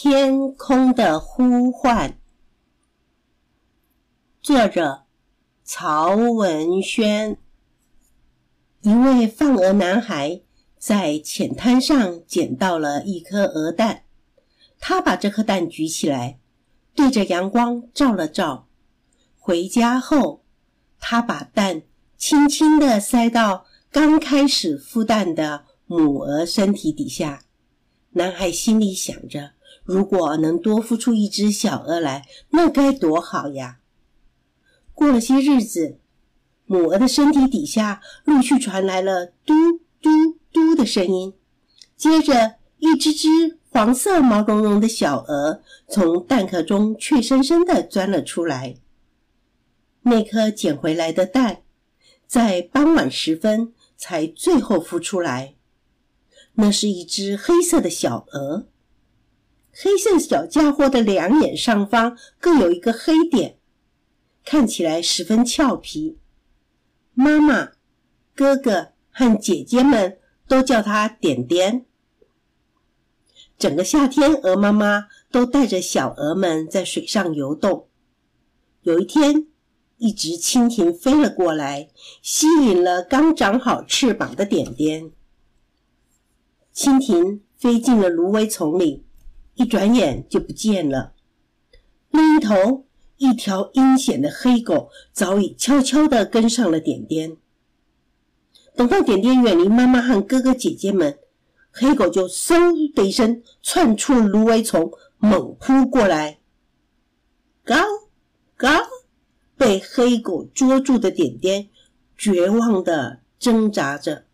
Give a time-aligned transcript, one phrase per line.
[0.00, 2.20] 天空的呼唤，
[4.40, 5.06] 作者
[5.64, 7.36] 曹文轩。
[8.82, 10.42] 一位放鹅男孩
[10.78, 14.04] 在浅滩上捡到了一颗鹅蛋，
[14.78, 16.38] 他把这颗蛋举起来，
[16.94, 18.68] 对着阳光照了照。
[19.36, 20.44] 回家后，
[21.00, 21.82] 他把蛋
[22.16, 27.42] 轻轻地塞到刚开始孵蛋的母鹅身体底下。
[28.10, 29.57] 男孩心里想着。
[29.84, 33.78] 如果能多孵出一只小鹅来，那该多好呀！
[34.92, 35.98] 过了些日子，
[36.66, 39.54] 母鹅的身体底下陆续传来了“嘟
[40.02, 40.10] 嘟
[40.52, 41.34] 嘟”的声音。
[41.96, 48.76] 接着，一只只黄色毛茸茸的小鹅从蛋壳中怯生生地钻了出来。
[50.02, 51.62] 那颗捡回来的蛋，
[52.26, 55.54] 在傍晚时分才最后孵出来。
[56.54, 58.66] 那是一只黑色的小鹅。
[59.80, 63.58] 黑色小家伙的两眼上方各有一个黑点，
[64.44, 66.18] 看起来十分俏皮。
[67.14, 67.70] 妈妈、
[68.34, 71.86] 哥哥和姐姐们都叫它点点。
[73.56, 77.86] 整个夏天，鹅妈妈都带着小鹅们在水上游动。
[78.82, 79.46] 有一天，
[79.98, 81.88] 一只蜻蜓飞了过来，
[82.20, 85.12] 吸引了刚长好翅膀的点点。
[86.74, 89.04] 蜻蜓飞进了芦苇丛里。
[89.58, 91.14] 一转眼就不见了。
[92.10, 97.36] 另一头，一条阴险的黑狗早已悄悄地跟上了点点。
[98.76, 101.18] 等到点点远离妈妈和哥哥姐姐们，
[101.72, 106.38] 黑狗就嗖的一声窜出芦苇丛，猛扑过来。
[107.64, 107.74] 高
[108.56, 108.68] 高，
[109.56, 111.68] 被黑狗捉住的点点
[112.16, 114.26] 绝望地挣扎着。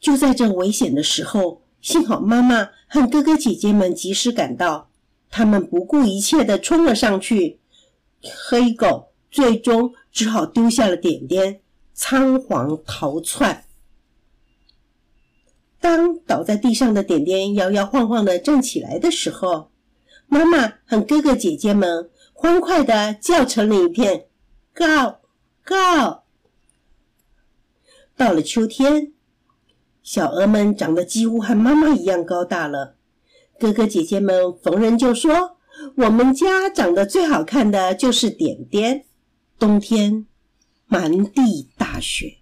[0.00, 1.63] 就在这危险的时候。
[1.84, 4.88] 幸好妈妈和哥哥姐姐们及时赶到，
[5.28, 7.60] 他们不顾一切地冲了上去。
[8.48, 11.60] 黑狗最终只好丢下了点点，
[11.92, 13.66] 仓皇逃窜。
[15.78, 19.70] 当倒在地上的点点摇摇晃晃地站起来的时候，
[20.26, 24.24] 妈妈和哥哥姐姐们欢快地叫成了一片
[24.74, 25.18] ：“，go
[25.66, 26.22] go！”
[28.16, 29.13] 到了秋天。
[30.04, 32.96] 小鹅们长得几乎和妈妈一样高大了，
[33.58, 35.56] 哥哥姐姐们逢人就说
[35.96, 39.06] ：“我们家长得最好看的就是点点。”
[39.58, 40.26] 冬天，
[40.84, 42.40] 满地大雪，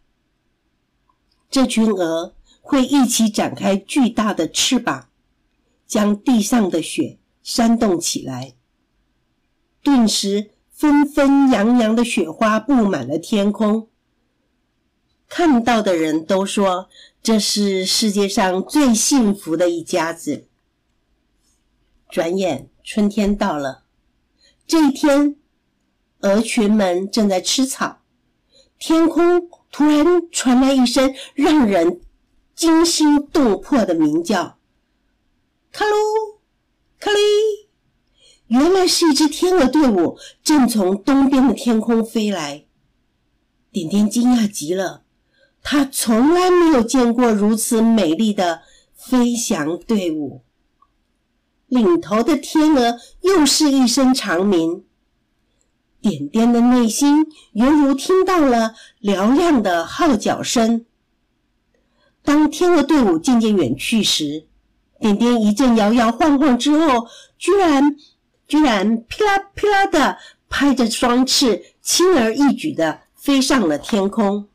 [1.49, 5.11] 这群鹅会一起展开巨大的翅膀，
[5.87, 8.55] 将地上的雪扇动起来，
[9.84, 13.89] 顿时纷纷扬扬的雪花布满了天空。
[15.34, 16.91] 看到的人都说。
[17.22, 20.48] 这是世界上最幸福的一家子。
[22.10, 23.84] 转眼春天到了，
[24.66, 25.37] 这一天，
[26.19, 28.03] 鹅群们正在吃草，
[28.76, 32.00] 天空突然传来一声让人
[32.56, 34.59] 惊心动魄的鸣叫
[35.70, 36.38] ：“卡噜，
[36.99, 37.19] 卡哩！”
[38.49, 42.66] 原来是一支天鹅队伍正从东边的天空飞来。
[43.70, 45.04] 点点惊讶极了。
[45.62, 48.62] 他从来没有见过如此美丽的
[48.95, 50.43] 飞翔队伍。
[51.67, 54.84] 领头的天鹅又是一声长鸣，
[56.00, 60.84] 点点的内心犹如听到了嘹亮的号角声。
[62.23, 64.44] 当天鹅队伍渐渐远去时，
[65.00, 67.06] 点点一阵摇摇晃晃之后，
[67.39, 67.97] 居然
[68.47, 70.19] 居然噼啦噼啦的
[70.49, 74.49] 拍着双翅，轻而易举的飞上了天空。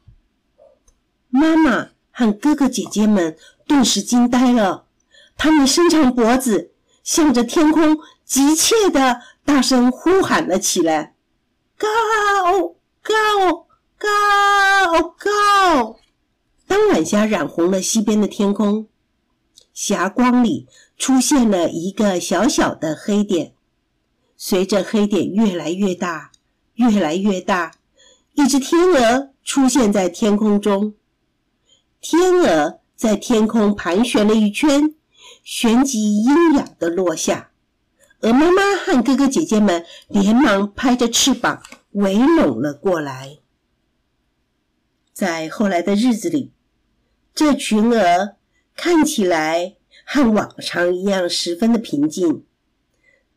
[1.38, 3.38] 妈妈和哥哥姐姐们
[3.68, 4.86] 顿时惊呆了，
[5.38, 6.72] 他们伸长脖子，
[7.04, 11.14] 向着天空急切地大声呼喊了起来
[11.78, 11.88] ：“高
[13.04, 13.68] 高
[14.00, 16.00] 高高！”
[16.66, 18.88] 当晚霞染红了西边的天空，
[19.76, 23.54] 霞光里出现了一个小小的黑点。
[24.36, 26.32] 随着黑点越来越大，
[26.74, 27.74] 越来越大，
[28.34, 30.96] 一只天鹅出现在天空中。
[32.00, 34.94] 天鹅在天空盘旋了一圈，
[35.44, 37.52] 旋即优雅地落下。
[38.22, 41.62] 鹅妈妈和哥哥姐姐们连忙拍着翅膀
[41.92, 43.38] 围拢了过来。
[45.14, 46.52] 在后来的日子里，
[47.34, 48.36] 这群鹅
[48.76, 52.44] 看起来和往常一样十分的平静，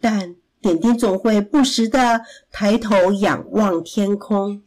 [0.00, 4.62] 但点点总会不时地抬头仰望天空。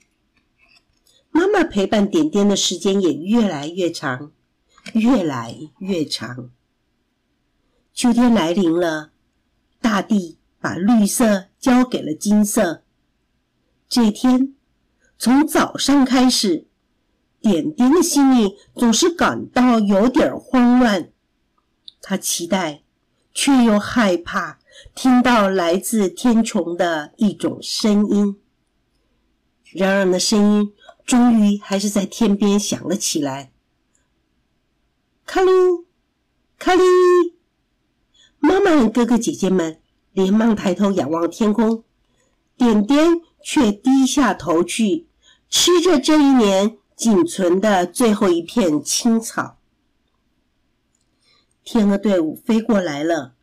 [1.34, 4.32] 妈妈陪伴点点的时间也越来越长，
[4.94, 6.52] 越来越长。
[7.92, 9.10] 秋天来临了，
[9.82, 12.84] 大地把绿色交给了金色。
[13.90, 14.54] 这天，
[15.18, 16.68] 从早上开始，
[17.42, 21.10] 点点的心里总是感到有点慌乱。
[22.00, 22.84] 他期待，
[23.34, 24.60] 却又害怕
[24.94, 28.40] 听到来自天穹的一种声音。
[29.72, 30.74] 然而，那声音
[31.06, 33.52] 终于还是在天边响了起来。
[35.26, 35.86] 卡噜，
[36.58, 36.84] 卡哩！
[38.40, 39.80] 妈妈和哥哥姐姐们
[40.12, 41.84] 连忙抬头仰望天空，
[42.58, 45.08] 点点却低下头去
[45.50, 49.58] 吃着这一年仅存的最后一片青草。
[51.64, 53.36] 天鹅队伍飞过来了，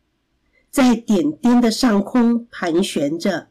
[0.69, 3.49] 在点点的上空盘旋着。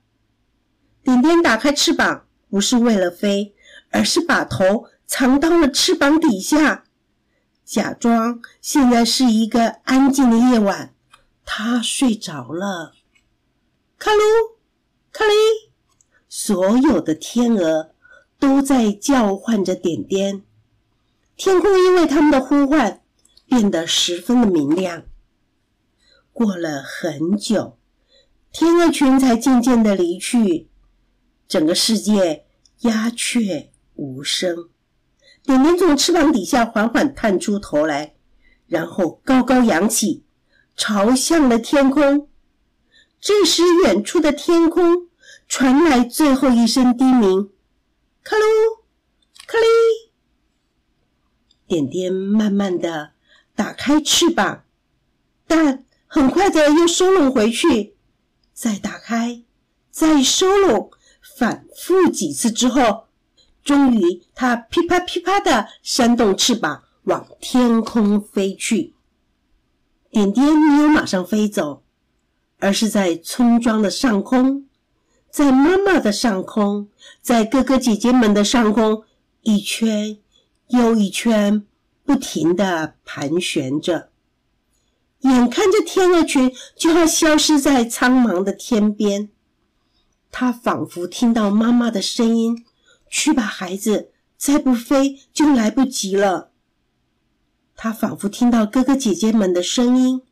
[1.03, 3.55] 点点打开翅膀，不是为了飞，
[3.91, 6.85] 而是把头藏到了翅膀底下，
[7.65, 10.95] 假装现在是一个安静的夜晚。
[11.45, 12.93] 他睡着了。
[13.99, 14.21] 卡鲁，
[15.13, 15.33] 卡哩，
[16.29, 17.91] 所有的天鹅
[18.39, 20.43] 都在叫唤着点点。
[21.37, 22.97] 天空因为他们的呼唤。
[23.51, 25.03] 变得十分的明亮。
[26.33, 27.77] 过了很久，
[28.53, 30.69] 天鹅群才渐渐的离去，
[31.49, 32.47] 整个世界
[32.83, 33.70] 鸦雀
[34.01, 34.71] 无声。
[35.43, 38.15] 点点从翅膀底下缓缓探出头来，
[38.67, 40.25] 然后高高扬起，
[40.75, 42.29] 朝向了天空。
[43.21, 45.09] 这时，远处的天空
[45.47, 47.51] 传来最后一声低鸣
[48.25, 48.41] ：“卡噜，
[49.47, 50.11] 卡哩。”
[51.69, 53.13] 点点慢慢的。
[53.55, 54.65] 打开翅膀，
[55.47, 57.95] 但很快的又收拢回去，
[58.55, 59.43] 再打开，
[59.91, 60.91] 再收拢，
[61.37, 63.09] 反复几次之后，
[63.65, 68.95] 终于它噼啪噼啪的扇动翅膀往天空飞去。
[70.11, 71.83] 点点没有马上飞走，
[72.59, 74.67] 而是在村庄的上空，
[75.31, 76.89] 在妈妈的上空，
[77.21, 79.05] 在哥哥姐姐们的上空，
[79.43, 80.19] 一圈
[80.69, 81.65] 又一圈。
[82.03, 84.11] 不停的盘旋着，
[85.21, 89.29] 眼看着天鹅群就要消失在苍茫的天边，
[90.33, 92.65] 他仿佛听到妈妈的声音
[93.11, 96.53] ：“去吧，孩子，再不飞就来不及了。”
[97.77, 100.23] 他仿佛听到哥哥姐姐们的声音：“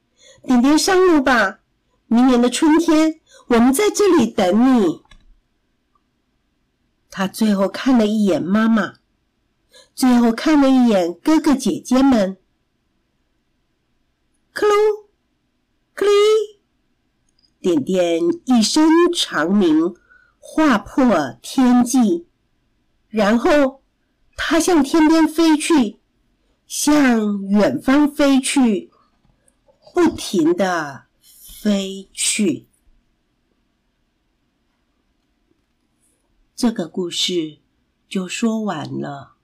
[0.46, 1.60] 点点上路吧，
[2.06, 5.02] 明年的春天我们在这里等你。”
[7.10, 8.94] 他最后看了一眼妈妈。
[9.94, 12.36] 最后看了一眼哥哥姐姐们，
[14.52, 15.08] 克鲁，
[15.92, 16.12] 克里，
[17.60, 19.96] 点点一声长鸣，
[20.38, 22.27] 划破天际，
[23.08, 23.82] 然后
[24.36, 25.98] 它向天边飞去，
[26.66, 28.90] 向远方飞去，
[29.94, 32.68] 不停的飞去。
[36.54, 37.58] 这个故事
[38.08, 39.37] 就说完了。